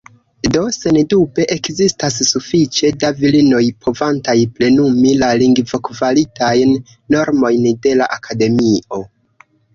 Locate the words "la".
5.21-5.31, 8.03-8.11